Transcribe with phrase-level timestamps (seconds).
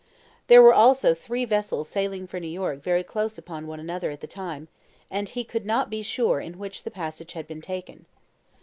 [0.47, 4.19] There were also three vessels sailing for New York very close upon one another at
[4.21, 4.67] the time,
[5.11, 8.07] and he could not be sure in which the passage had been taken.